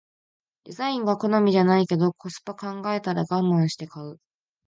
[0.63, 4.17] デザインが好みじゃないけどコスパ考えたらガマンして買う